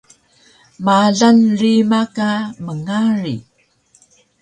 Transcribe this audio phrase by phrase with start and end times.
[0.85, 2.31] Malan rima ka
[2.65, 3.35] mngari